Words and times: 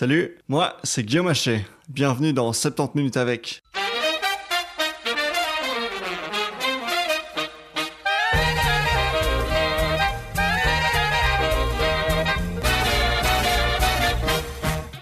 Salut, 0.00 0.38
moi 0.46 0.76
c'est 0.84 1.02
Guillaume 1.02 1.26
Haché. 1.26 1.66
Bienvenue 1.88 2.32
dans 2.32 2.52
70 2.52 2.96
minutes 2.96 3.16
avec. 3.16 3.64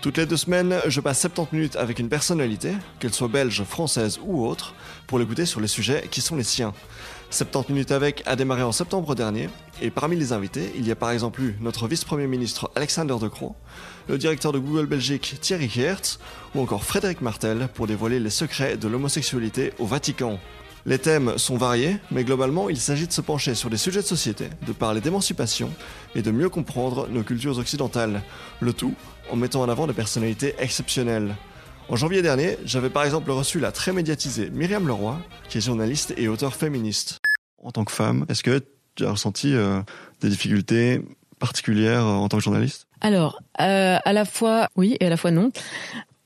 Toutes 0.06 0.18
les 0.18 0.26
deux 0.26 0.36
semaines, 0.36 0.76
je 0.86 1.00
passe 1.00 1.22
70 1.22 1.52
minutes 1.52 1.74
avec 1.74 1.98
une 1.98 2.08
personnalité, 2.08 2.74
qu'elle 3.00 3.12
soit 3.12 3.26
belge, 3.26 3.64
française 3.64 4.20
ou 4.24 4.46
autre, 4.46 4.72
pour 5.08 5.18
l'écouter 5.18 5.46
sur 5.46 5.60
les 5.60 5.66
sujets 5.66 6.06
qui 6.08 6.20
sont 6.20 6.36
les 6.36 6.44
siens. 6.44 6.72
70 7.30 7.72
minutes 7.72 7.90
avec 7.90 8.22
a 8.24 8.36
démarré 8.36 8.62
en 8.62 8.70
septembre 8.70 9.16
dernier, 9.16 9.48
et 9.82 9.90
parmi 9.90 10.14
les 10.14 10.32
invités, 10.32 10.70
il 10.76 10.86
y 10.86 10.92
a 10.92 10.94
par 10.94 11.10
exemple 11.10 11.42
eu 11.42 11.56
notre 11.60 11.88
vice-premier 11.88 12.28
ministre 12.28 12.70
Alexander 12.76 13.16
De 13.20 13.26
Croo, 13.26 13.56
le 14.08 14.16
directeur 14.16 14.52
de 14.52 14.60
Google 14.60 14.86
Belgique 14.86 15.38
Thierry 15.40 15.68
Hertz, 15.76 16.20
ou 16.54 16.60
encore 16.60 16.84
Frédéric 16.84 17.20
Martel 17.20 17.68
pour 17.74 17.88
dévoiler 17.88 18.20
les 18.20 18.30
secrets 18.30 18.76
de 18.76 18.86
l'homosexualité 18.86 19.72
au 19.80 19.86
Vatican. 19.86 20.38
Les 20.86 21.00
thèmes 21.00 21.36
sont 21.36 21.56
variés, 21.56 21.96
mais 22.12 22.22
globalement, 22.22 22.70
il 22.70 22.78
s'agit 22.78 23.08
de 23.08 23.12
se 23.12 23.20
pencher 23.20 23.56
sur 23.56 23.68
des 23.70 23.76
sujets 23.76 24.02
de 24.02 24.06
société, 24.06 24.48
de 24.64 24.72
parler 24.72 25.00
d'émancipation 25.00 25.68
et 26.14 26.22
de 26.22 26.30
mieux 26.30 26.48
comprendre 26.48 27.08
nos 27.08 27.24
cultures 27.24 27.58
occidentales. 27.58 28.22
Le 28.60 28.72
tout 28.72 28.94
en 29.28 29.34
mettant 29.34 29.62
en 29.62 29.68
avant 29.68 29.88
des 29.88 29.92
personnalités 29.92 30.54
exceptionnelles. 30.60 31.34
En 31.88 31.96
janvier 31.96 32.22
dernier, 32.22 32.56
j'avais 32.64 32.88
par 32.88 33.02
exemple 33.02 33.32
reçu 33.32 33.58
la 33.58 33.72
très 33.72 33.92
médiatisée 33.92 34.48
Myriam 34.50 34.86
Leroy, 34.86 35.18
qui 35.48 35.58
est 35.58 35.60
journaliste 35.60 36.14
et 36.16 36.28
auteur 36.28 36.54
féministe. 36.54 37.18
En 37.60 37.72
tant 37.72 37.84
que 37.84 37.90
femme, 37.90 38.24
est-ce 38.28 38.44
que 38.44 38.62
tu 38.94 39.04
as 39.04 39.10
ressenti 39.10 39.56
euh, 39.56 39.80
des 40.20 40.28
difficultés 40.28 41.02
particulières 41.40 42.06
euh, 42.06 42.12
en 42.12 42.28
tant 42.28 42.36
que 42.36 42.44
journaliste? 42.44 42.86
Alors, 43.00 43.40
euh, 43.60 43.98
à 44.04 44.12
la 44.12 44.24
fois 44.24 44.68
oui 44.76 44.96
et 45.00 45.06
à 45.06 45.10
la 45.10 45.16
fois 45.16 45.32
non. 45.32 45.50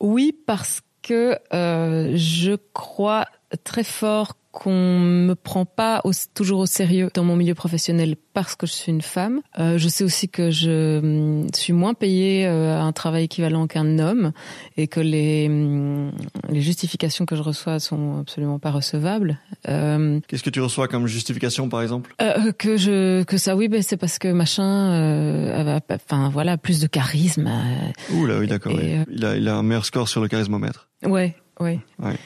Oui, 0.01 0.37
parce 0.46 0.82
que 1.02 1.38
je 1.51 2.56
crois 2.74 3.24
très 3.65 3.84
fort 3.84 4.37
qu'on 4.52 4.98
me 4.98 5.34
prend 5.34 5.65
pas 5.65 6.01
au, 6.02 6.10
toujours 6.34 6.60
au 6.60 6.66
sérieux 6.66 7.09
dans 7.15 7.23
mon 7.23 7.37
milieu 7.37 7.54
professionnel 7.54 8.16
parce 8.34 8.56
que 8.56 8.66
je 8.66 8.73
suis 8.73 8.90
une 8.90 9.02
femme. 9.02 9.43
Euh, 9.60 9.79
je 9.79 9.88
sais 9.88 10.02
aussi 10.02 10.29
que 10.29 10.51
je 10.51 10.98
hum, 10.98 11.46
suis 11.54 11.73
moins 11.73 11.95
payée 11.95 12.46
euh, 12.46 12.76
à 12.76 12.82
un 12.82 12.93
travail 12.93 13.24
équivalent 13.24 13.68
qu'un 13.68 14.01
homme 14.01 14.32
et 14.76 14.88
que 14.88 14.98
les, 14.98 15.46
hum, 15.48 16.10
les 16.48 16.60
justifications 16.62 17.26
que 17.26 17.37
je 17.37 17.43
reçois 17.43 17.78
sont 17.78 18.18
absolument 18.21 18.59
pas 18.59 18.73
recevables. 18.73 19.38
Euh, 19.68 20.18
Qu'est-ce 20.26 20.43
que 20.43 20.51
tu 20.51 20.60
reçois 20.60 20.88
comme 20.88 21.06
justification, 21.06 21.68
par 21.68 21.82
exemple? 21.82 22.12
Euh, 22.21 22.51
Que 22.52 22.76
je 22.76 23.23
que 23.23 23.37
ça, 23.37 23.54
oui, 23.54 23.68
ben 23.68 23.82
c'est 23.82 23.96
parce 23.96 24.18
que 24.18 24.28
machin, 24.32 24.90
euh, 24.90 25.78
enfin 25.90 26.28
voilà, 26.28 26.56
plus 26.59 26.80
de 26.80 26.88
charisme. 26.88 27.46
Euh, 27.46 28.16
Ouh 28.16 28.26
là, 28.26 28.38
oui, 28.38 28.48
d'accord. 28.48 28.73
Oui. 28.74 28.96
Il 29.12 29.24
a 29.24 29.37
il 29.37 29.46
a 29.48 29.54
un 29.54 29.62
meilleur 29.62 29.84
score 29.84 30.09
sur 30.09 30.21
le 30.21 30.26
charismomètre. 30.26 30.88
Ouais, 31.04 31.37
ouais. 31.60 31.78
ouais. 32.01 32.16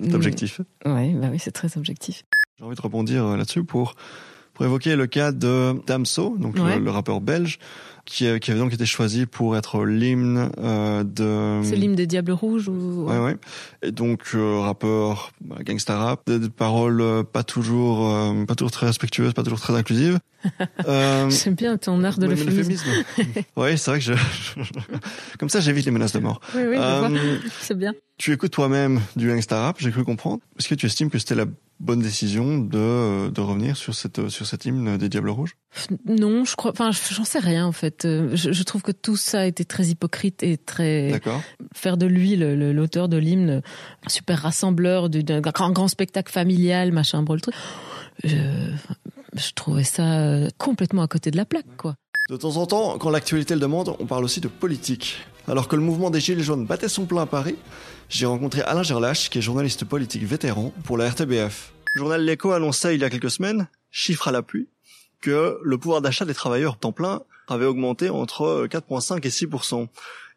C'est 0.00 0.14
objectif. 0.14 0.60
Ouais, 0.84 1.12
bah 1.14 1.28
oui, 1.30 1.38
c'est 1.38 1.52
très 1.52 1.76
objectif. 1.76 2.24
J'ai 2.58 2.64
envie 2.64 2.76
de 2.76 2.80
rebondir 2.80 3.24
euh, 3.24 3.36
là-dessus 3.36 3.64
pour 3.64 3.94
pour 4.54 4.66
évoquer 4.66 4.96
le 4.96 5.06
cas 5.06 5.30
de 5.30 5.80
Damso, 5.86 6.36
donc 6.36 6.56
ouais. 6.56 6.78
le, 6.78 6.84
le, 6.84 6.90
rappeur 6.90 7.20
belge, 7.20 7.60
qui, 8.08 8.40
qui, 8.40 8.50
avait 8.50 8.60
donc 8.60 8.72
été 8.72 8.86
choisi 8.86 9.26
pour 9.26 9.56
être 9.56 9.84
l'hymne 9.84 10.50
euh, 10.58 11.04
de. 11.04 11.60
C'est 11.62 11.76
l'hymne 11.76 11.94
des 11.94 12.06
Diables 12.06 12.32
Rouges 12.32 12.68
ou. 12.68 13.04
Ouais, 13.06 13.18
ouais. 13.18 13.36
Et 13.82 13.92
donc 13.92 14.30
euh, 14.34 14.60
rappeur, 14.60 15.30
bah, 15.40 15.56
gangsta 15.62 15.96
rap, 15.96 16.22
des, 16.26 16.38
des 16.38 16.48
paroles 16.48 17.00
euh, 17.00 17.22
pas 17.22 17.42
toujours, 17.42 18.08
euh, 18.10 18.44
pas 18.46 18.54
toujours 18.54 18.70
très 18.70 18.86
respectueuses, 18.86 19.34
pas 19.34 19.42
toujours 19.42 19.60
très 19.60 19.74
inclusives. 19.74 20.18
J'aime 20.86 21.54
bien 21.54 21.76
ton 21.76 22.02
art 22.02 22.18
de 22.18 22.26
l'euphémisme. 22.26 22.88
oui, 23.56 23.78
c'est 23.78 23.90
vrai 23.90 23.98
que 23.98 24.04
je, 24.04 24.14
comme 25.38 25.48
ça 25.48 25.60
j'évite 25.60 25.84
les 25.84 25.90
menaces 25.90 26.12
de 26.12 26.20
mort. 26.20 26.40
Oui, 26.54 26.62
oui, 26.68 26.76
c'est 27.60 27.76
bien. 27.76 27.92
Tu 28.16 28.32
écoutes 28.32 28.52
toi-même 28.52 29.00
du 29.14 29.28
gangsta 29.28 29.60
rap, 29.60 29.76
j'ai 29.78 29.92
cru 29.92 30.04
comprendre. 30.04 30.40
Est-ce 30.58 30.68
que 30.68 30.74
tu 30.74 30.86
estimes 30.86 31.10
que 31.10 31.18
c'était 31.18 31.36
la 31.36 31.46
bonne 31.78 32.00
décision 32.00 32.58
de, 32.58 33.30
de 33.30 33.40
revenir 33.40 33.76
sur 33.76 33.94
cette 33.94 34.28
sur 34.28 34.46
cet 34.46 34.64
hymne 34.64 34.96
des 34.96 35.08
Diables 35.08 35.30
Rouges? 35.30 35.56
Non, 36.06 36.44
je 36.44 36.56
crois. 36.56 36.72
Enfin, 36.72 36.90
j'en 37.12 37.24
sais 37.24 37.38
rien 37.38 37.66
en 37.66 37.72
fait. 37.72 37.97
Je, 38.04 38.52
je, 38.52 38.62
trouve 38.62 38.82
que 38.82 38.92
tout 38.92 39.16
ça 39.16 39.40
a 39.40 39.44
été 39.46 39.64
très 39.64 39.86
hypocrite 39.86 40.42
et 40.42 40.56
très. 40.56 41.10
D'accord. 41.10 41.40
Faire 41.74 41.96
de 41.96 42.06
lui 42.06 42.36
l'auteur 42.36 43.08
de 43.08 43.16
l'hymne, 43.16 43.62
super 44.06 44.40
rassembleur 44.40 45.08
d'un 45.08 45.40
grand, 45.40 45.70
grand 45.70 45.88
spectacle 45.88 46.32
familial, 46.32 46.92
machin, 46.92 47.22
brûle 47.22 47.40
truc. 47.40 47.54
Je, 48.24 48.36
je 49.34 49.52
trouvais 49.54 49.84
ça 49.84 50.38
complètement 50.58 51.02
à 51.02 51.08
côté 51.08 51.30
de 51.30 51.36
la 51.36 51.44
plaque, 51.44 51.76
quoi. 51.76 51.94
De 52.28 52.36
temps 52.36 52.56
en 52.58 52.66
temps, 52.66 52.98
quand 52.98 53.08
l'actualité 53.08 53.54
le 53.54 53.60
demande, 53.60 53.96
on 53.98 54.04
parle 54.04 54.22
aussi 54.22 54.42
de 54.42 54.48
politique. 54.48 55.16
Alors 55.46 55.66
que 55.66 55.76
le 55.76 55.82
mouvement 55.82 56.10
des 56.10 56.20
Gilets 56.20 56.42
jaunes 56.42 56.66
battait 56.66 56.90
son 56.90 57.06
plein 57.06 57.22
à 57.22 57.26
Paris, 57.26 57.56
j'ai 58.10 58.26
rencontré 58.26 58.60
Alain 58.60 58.82
Gerlache, 58.82 59.30
qui 59.30 59.38
est 59.38 59.42
journaliste 59.42 59.86
politique 59.86 60.24
vétéran 60.24 60.74
pour 60.84 60.98
la 60.98 61.08
RTBF. 61.08 61.72
Le 61.94 61.98
journal 62.00 62.22
L'Echo 62.22 62.52
annonçait 62.52 62.94
il 62.94 63.00
y 63.00 63.04
a 63.04 63.08
quelques 63.08 63.30
semaines, 63.30 63.66
chiffre 63.90 64.28
à 64.28 64.32
l'appui, 64.32 64.68
que 65.22 65.58
le 65.62 65.78
pouvoir 65.78 66.02
d'achat 66.02 66.26
des 66.26 66.34
travailleurs 66.34 66.76
temps 66.76 66.92
plein 66.92 67.22
avait 67.48 67.66
augmenté 67.66 68.10
entre 68.10 68.66
4,5 68.66 69.26
et 69.26 69.30
6 69.30 69.46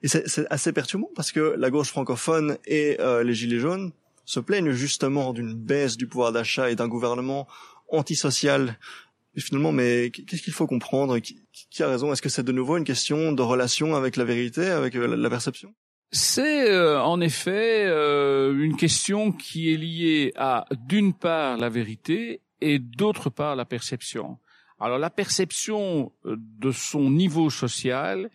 Et 0.04 0.08
c'est 0.08 0.48
assez 0.50 0.72
perturbant 0.74 1.10
parce 1.16 1.32
que 1.32 1.56
la 1.58 1.70
gauche 1.70 1.90
francophone 1.90 2.58
et 2.66 2.98
euh, 3.00 3.24
les 3.24 3.34
Gilets 3.34 3.60
jaunes 3.60 3.92
se 4.26 4.40
plaignent 4.40 4.72
justement 4.72 5.34
d'une 5.34 5.54
baisse 5.54 5.98
du 5.98 6.08
pouvoir 6.08 6.32
d'achat 6.32 6.70
et 6.72 6.76
d'un 6.76 6.88
gouvernement 6.88 7.48
antisocial. 7.90 8.78
Et 9.36 9.42
finalement, 9.42 9.72
mais 9.72 10.12
qu'est-ce 10.12 10.42
qu'il 10.42 10.54
faut 10.54 10.68
comprendre? 10.68 11.20
Qui, 11.20 11.42
qui, 11.70 11.84
a 11.84 11.88
raison? 11.88 12.12
Est-ce 12.12 12.22
que 12.22 12.30
c'est 12.30 12.44
de 12.44 12.52
nouveau 12.52 12.78
une 12.78 12.84
question 12.84 13.32
de 13.32 13.42
relation 13.42 13.96
avec 13.96 14.18
la 14.18 14.24
vérité, 14.24 14.70
avec 14.70 14.94
la, 14.94 15.08
la 15.08 15.30
perception? 15.30 15.74
C'est 16.14 16.70
euh, 16.70 17.02
en 17.02 17.22
effet 17.22 17.86
euh, 17.86 18.54
une 18.60 18.76
question 18.76 19.32
qui 19.32 19.74
est 19.74 19.78
liée 19.78 20.34
à 20.36 20.66
d'une 20.88 21.14
part 21.14 21.58
la 21.58 21.70
vérité 21.70 22.42
et 22.60 22.80
d'autre 22.80 23.30
part 23.30 23.56
la 23.56 23.64
perception. 23.64 24.38
Alors 24.82 24.98
la 24.98 25.12
perception 25.12 26.12
de 26.26 26.72
son 26.72 27.12
niveau 27.12 27.52
social 27.52 28.32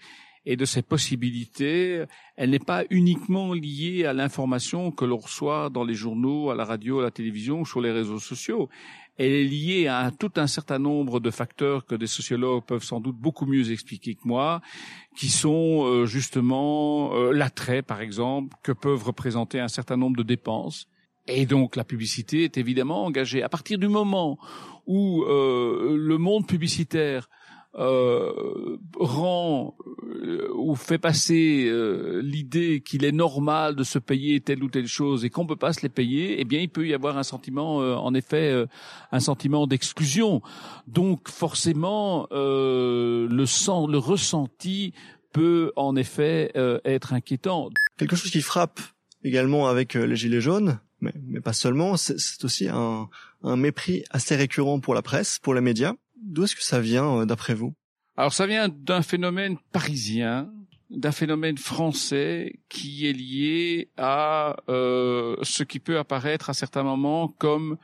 et 0.48 0.54
de 0.54 0.64
ses 0.64 0.82
possibilités, 0.82 2.04
elle 2.36 2.50
n'est 2.50 2.60
pas 2.60 2.84
uniquement 2.90 3.52
liée 3.52 4.04
à 4.04 4.12
l'information 4.12 4.92
que 4.92 5.04
l'on 5.04 5.16
reçoit 5.16 5.70
dans 5.70 5.82
les 5.82 5.94
journaux, 5.94 6.50
à 6.50 6.54
la 6.54 6.64
radio, 6.64 7.00
à 7.00 7.02
la 7.02 7.10
télévision, 7.10 7.64
sur 7.64 7.80
les 7.80 7.90
réseaux 7.90 8.20
sociaux. 8.20 8.68
Elle 9.18 9.32
est 9.32 9.44
liée 9.44 9.88
à 9.88 10.12
tout 10.16 10.30
un 10.36 10.46
certain 10.46 10.78
nombre 10.78 11.18
de 11.18 11.32
facteurs 11.32 11.84
que 11.84 11.96
des 11.96 12.06
sociologues 12.06 12.64
peuvent 12.64 12.84
sans 12.84 13.00
doute 13.00 13.16
beaucoup 13.16 13.46
mieux 13.46 13.72
expliquer 13.72 14.14
que 14.14 14.20
moi, 14.24 14.60
qui 15.16 15.28
sont 15.28 15.84
euh, 15.84 16.06
justement 16.06 17.12
euh, 17.14 17.32
l'attrait, 17.32 17.82
par 17.82 18.00
exemple, 18.00 18.56
que 18.62 18.70
peuvent 18.70 19.02
représenter 19.02 19.58
un 19.58 19.68
certain 19.68 19.96
nombre 19.96 20.16
de 20.16 20.22
dépenses. 20.22 20.86
Et 21.28 21.46
donc 21.46 21.76
la 21.76 21.84
publicité 21.84 22.44
est 22.44 22.56
évidemment 22.56 23.04
engagée. 23.04 23.42
À 23.42 23.48
partir 23.48 23.78
du 23.78 23.88
moment 23.88 24.38
où 24.86 25.24
euh, 25.24 25.96
le 25.98 26.18
monde 26.18 26.46
publicitaire 26.46 27.28
euh, 27.78 28.78
rend 28.98 29.76
euh, 30.24 30.48
ou 30.54 30.74
fait 30.76 30.98
passer 30.98 31.66
euh, 31.66 32.22
l'idée 32.22 32.80
qu'il 32.80 33.04
est 33.04 33.12
normal 33.12 33.76
de 33.76 33.84
se 33.84 33.98
payer 33.98 34.40
telle 34.40 34.62
ou 34.62 34.68
telle 34.68 34.86
chose 34.86 35.24
et 35.24 35.30
qu'on 35.30 35.46
peut 35.46 35.56
pas 35.56 35.74
se 35.74 35.82
les 35.82 35.90
payer, 35.90 36.40
eh 36.40 36.44
bien 36.44 36.60
il 36.60 36.70
peut 36.70 36.86
y 36.86 36.94
avoir 36.94 37.18
un 37.18 37.22
sentiment, 37.22 37.82
euh, 37.82 37.94
en 37.94 38.14
effet, 38.14 38.50
euh, 38.50 38.66
un 39.12 39.20
sentiment 39.20 39.66
d'exclusion. 39.66 40.40
Donc 40.86 41.28
forcément, 41.28 42.26
le 42.30 43.44
sens, 43.44 43.90
le 43.90 43.98
ressenti 43.98 44.94
peut 45.32 45.72
en 45.76 45.96
effet 45.96 46.52
être 46.84 47.12
inquiétant. 47.12 47.68
Quelque 47.98 48.16
chose 48.16 48.30
qui 48.30 48.40
frappe 48.40 48.80
également 49.22 49.68
avec 49.68 49.94
les 49.94 50.16
gilets 50.16 50.40
jaunes, 50.40 50.80
mais, 51.00 51.12
mais 51.22 51.40
pas 51.40 51.52
seulement, 51.52 51.96
c'est 51.96 52.44
aussi 52.44 52.68
un, 52.68 53.08
un 53.42 53.56
mépris 53.56 54.04
assez 54.10 54.36
récurrent 54.36 54.80
pour 54.80 54.94
la 54.94 55.02
presse, 55.02 55.38
pour 55.38 55.54
les 55.54 55.60
médias. 55.60 55.94
D'où 56.22 56.44
est-ce 56.44 56.56
que 56.56 56.62
ça 56.62 56.80
vient, 56.80 57.26
d'après 57.26 57.54
vous? 57.54 57.74
Alors, 58.16 58.32
ça 58.32 58.46
vient 58.46 58.68
d'un 58.68 59.02
phénomène 59.02 59.58
parisien, 59.72 60.50
d'un 60.90 61.12
phénomène 61.12 61.58
français 61.58 62.60
qui 62.68 63.06
est 63.06 63.12
lié 63.12 63.90
à 63.96 64.56
euh, 64.68 65.36
ce 65.42 65.64
qui 65.64 65.80
peut 65.80 65.98
apparaître 65.98 66.48
à 66.48 66.54
certains 66.54 66.82
moments 66.82 67.28
comme 67.28 67.76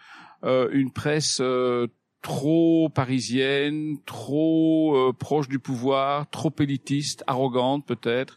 euh, 0.44 0.68
une 0.72 0.90
presse 0.90 1.38
euh, 1.40 1.86
trop 2.22 2.88
parisienne, 2.88 3.96
trop 4.06 4.96
euh, 4.96 5.12
proche 5.12 5.48
du 5.48 5.58
pouvoir, 5.58 6.30
trop 6.30 6.52
élitiste, 6.60 7.24
arrogante 7.26 7.84
peut-être. 7.86 8.36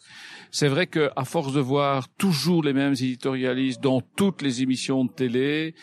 C'est 0.51 0.67
vrai 0.67 0.87
que 0.87 1.11
à 1.15 1.23
force 1.23 1.53
de 1.53 1.59
voir 1.59 2.09
toujours 2.09 2.63
les 2.63 2.73
mêmes 2.73 2.93
éditorialistes 2.93 3.81
dans 3.81 4.01
toutes 4.01 4.41
les 4.41 4.63
émissions 4.63 5.05
de 5.05 5.11
télé, 5.11 5.75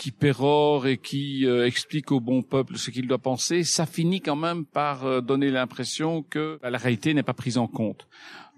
qui 0.00 0.12
pérore 0.12 0.86
et 0.86 0.96
qui 0.96 1.44
euh, 1.44 1.66
explique 1.66 2.10
au 2.10 2.20
bon 2.20 2.40
peuple 2.40 2.78
ce 2.78 2.90
qu'il 2.90 3.06
doit 3.06 3.18
penser, 3.18 3.64
ça 3.64 3.84
finit 3.84 4.22
quand 4.22 4.36
même 4.36 4.64
par 4.64 5.04
euh, 5.04 5.20
donner 5.20 5.50
l'impression 5.50 6.22
que 6.22 6.58
bah, 6.62 6.70
la 6.70 6.78
réalité 6.78 7.12
n'est 7.12 7.22
pas 7.22 7.34
prise 7.34 7.58
en 7.58 7.66
compte. 7.66 8.08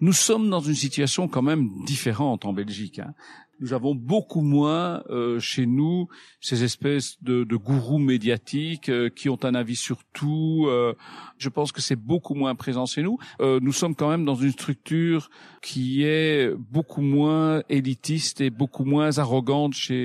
Nous 0.01 0.13
sommes 0.13 0.49
dans 0.49 0.61
une 0.61 0.77
situation 0.77 1.27
quand 1.27 1.43
même 1.43 1.69
différente 1.85 2.45
en 2.45 2.53
Belgique. 2.53 3.01
Hein 3.01 3.15
nous 3.63 3.73
avons 3.73 3.95
beaucoup 3.95 4.41
moins 4.41 5.05
euh, 5.09 5.39
chez 5.39 5.67
nous 5.67 6.09
ces 6.41 6.65
espèces 6.65 7.23
de, 7.23 7.45
de 7.45 7.57
gourous 7.57 7.99
médiatiques 7.99 8.89
euh, 8.89 9.09
qui 9.09 9.29
ont 9.29 9.39
un 9.45 9.55
avis 9.55 9.77
sur 9.77 10.03
tout. 10.13 10.67
Euh, 10.67 10.95
je 11.39 11.49
pense 11.49 11.71
que 11.71 11.81
c'est 11.81 11.97
beaucoup 11.97 12.35
moins 12.35 12.57
présent 12.57 12.87
chez 12.87 13.03
nous. 13.03 13.19
nous 13.41 13.73
sommes 13.73 13.95
quand 13.95 14.11
même 14.11 14.25
dans 14.25 14.35
une 14.35 14.51
structure 14.51 15.31
qui 15.63 16.03
est 16.03 16.53
beaucoup 16.57 17.03
moins 17.03 17.63
élitiste 17.69 18.41
et 18.41 18.51
beaucoup 18.51 18.85
moins 18.85 19.19
arrogante 19.19 19.75
chez 19.75 20.03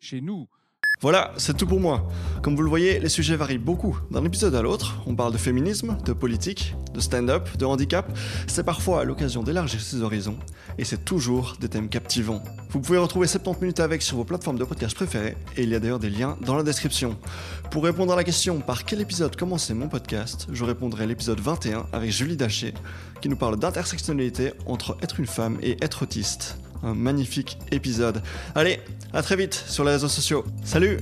chez 0.00 0.20
nous. 0.20 0.48
Voilà, 1.02 1.32
c'est 1.36 1.56
tout 1.56 1.66
pour 1.66 1.80
moi. 1.80 2.08
Comme 2.42 2.54
vous 2.54 2.62
le 2.62 2.68
voyez, 2.68 3.00
les 3.00 3.08
sujets 3.08 3.34
varient 3.34 3.58
beaucoup 3.58 3.98
d'un 4.12 4.24
épisode 4.24 4.54
à 4.54 4.62
l'autre. 4.62 5.02
On 5.04 5.16
parle 5.16 5.32
de 5.32 5.36
féminisme, 5.36 5.98
de 6.04 6.12
politique, 6.12 6.76
de 6.94 7.00
stand-up, 7.00 7.48
de 7.58 7.64
handicap. 7.64 8.08
C'est 8.46 8.62
parfois 8.62 9.02
l'occasion 9.02 9.42
d'élargir 9.42 9.80
ses 9.80 10.02
horizons. 10.02 10.38
Et 10.78 10.84
c'est 10.84 11.04
toujours 11.04 11.56
des 11.60 11.68
thèmes 11.68 11.88
captivants. 11.88 12.40
Vous 12.70 12.78
pouvez 12.78 12.98
retrouver 12.98 13.26
70 13.26 13.60
minutes 13.60 13.80
avec 13.80 14.00
sur 14.00 14.16
vos 14.16 14.22
plateformes 14.22 14.60
de 14.60 14.64
podcast 14.64 14.94
préférées. 14.94 15.36
Et 15.56 15.64
il 15.64 15.70
y 15.70 15.74
a 15.74 15.80
d'ailleurs 15.80 15.98
des 15.98 16.08
liens 16.08 16.38
dans 16.40 16.54
la 16.54 16.62
description. 16.62 17.16
Pour 17.72 17.82
répondre 17.82 18.12
à 18.12 18.16
la 18.16 18.22
question 18.22 18.60
par 18.60 18.84
quel 18.84 19.00
épisode 19.00 19.34
commencer 19.34 19.74
mon 19.74 19.88
podcast, 19.88 20.46
je 20.52 20.62
répondrai 20.62 21.02
à 21.02 21.06
l'épisode 21.08 21.40
21 21.40 21.86
avec 21.92 22.12
Julie 22.12 22.36
Daché, 22.36 22.74
qui 23.20 23.28
nous 23.28 23.34
parle 23.34 23.58
d'intersectionnalité 23.58 24.52
entre 24.66 24.96
être 25.02 25.18
une 25.18 25.26
femme 25.26 25.58
et 25.62 25.82
être 25.82 26.04
autiste 26.04 26.58
un 26.82 26.94
magnifique 26.94 27.58
épisode. 27.70 28.22
Allez, 28.54 28.80
à 29.12 29.22
très 29.22 29.36
vite 29.36 29.54
sur 29.54 29.84
les 29.84 29.92
réseaux 29.92 30.08
sociaux. 30.08 30.44
Salut 30.64 30.98